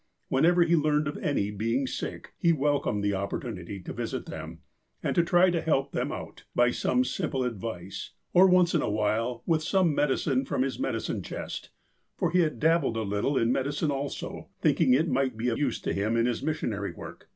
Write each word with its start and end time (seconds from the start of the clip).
Whenever 0.29 0.63
he 0.63 0.75
learned 0.75 1.07
of 1.07 1.15
any 1.19 1.51
being 1.51 1.85
sick, 1.85 2.33
he 2.39 2.51
welcomed 2.51 3.03
the 3.03 3.13
opportunity 3.13 3.79
to 3.79 3.93
visit 3.93 4.25
them, 4.25 4.57
and 5.03 5.13
to 5.13 5.21
try 5.21 5.51
to 5.51 5.61
help 5.61 5.91
them 5.91 6.11
out, 6.11 6.43
by 6.55 6.71
some 6.71 7.03
simx)le 7.03 7.45
advice, 7.45 8.09
or, 8.33 8.47
once 8.47 8.73
in 8.73 8.81
a 8.81 8.89
while, 8.89 9.43
with 9.45 9.61
some 9.61 9.93
medicine 9.93 10.43
from 10.43 10.63
his 10.63 10.79
medicine 10.79 11.21
chest, 11.21 11.69
for 12.17 12.31
he 12.31 12.39
had 12.39 12.59
dab 12.59 12.81
bled 12.81 12.95
a 12.95 13.03
little 13.03 13.37
in 13.37 13.51
medicine 13.51 13.91
also, 13.91 14.49
thinking 14.59 14.95
it 14.95 15.07
might 15.07 15.37
be 15.37 15.49
of 15.49 15.59
use 15.59 15.79
to 15.79 15.93
him 15.93 16.17
in 16.17 16.25
his 16.25 16.41
missionary 16.41 16.93
work. 16.93 17.29